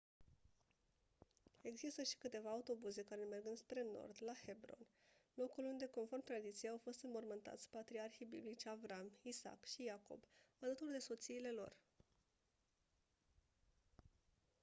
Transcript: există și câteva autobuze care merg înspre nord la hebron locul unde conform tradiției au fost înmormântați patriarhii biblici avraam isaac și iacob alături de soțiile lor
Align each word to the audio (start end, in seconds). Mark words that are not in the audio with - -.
există 1.61 2.03
și 2.03 2.17
câteva 2.17 2.49
autobuze 2.49 3.03
care 3.03 3.23
merg 3.29 3.45
înspre 3.45 3.83
nord 3.93 4.15
la 4.19 4.33
hebron 4.45 4.87
locul 5.33 5.63
unde 5.65 5.85
conform 5.85 6.23
tradiției 6.23 6.71
au 6.71 6.77
fost 6.77 7.03
înmormântați 7.03 7.69
patriarhii 7.69 8.25
biblici 8.25 8.65
avraam 8.65 9.11
isaac 9.21 9.65
și 9.65 9.83
iacob 9.83 10.19
alături 10.59 10.91
de 10.91 10.97
soțiile 10.99 11.49
lor 11.51 11.75